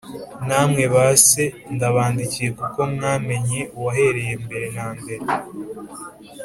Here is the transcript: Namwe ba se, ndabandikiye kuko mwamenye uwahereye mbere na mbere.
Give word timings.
Namwe 0.47 0.83
ba 0.93 1.05
se, 1.27 1.43
ndabandikiye 1.73 2.49
kuko 2.59 2.79
mwamenye 2.93 3.59
uwahereye 3.77 4.33
mbere 4.45 4.67
na 4.77 4.87
mbere. 4.99 5.25